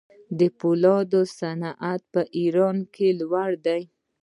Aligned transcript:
د 0.39 0.41
فولادو 0.57 1.21
صنعت 1.37 2.01
په 2.13 2.21
ایران 2.39 2.77
کې 2.93 3.07
لوی 3.19 3.53
دی. 3.65 3.81